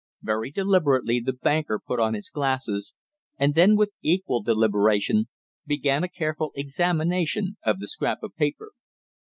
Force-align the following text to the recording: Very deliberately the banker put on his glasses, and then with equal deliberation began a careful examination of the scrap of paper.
Very 0.23 0.49
deliberately 0.49 1.19
the 1.19 1.31
banker 1.31 1.77
put 1.79 1.99
on 1.99 2.15
his 2.15 2.31
glasses, 2.31 2.95
and 3.37 3.53
then 3.53 3.75
with 3.75 3.91
equal 4.01 4.41
deliberation 4.41 5.27
began 5.67 6.03
a 6.03 6.09
careful 6.09 6.51
examination 6.55 7.57
of 7.63 7.79
the 7.79 7.87
scrap 7.87 8.23
of 8.23 8.35
paper. 8.35 8.71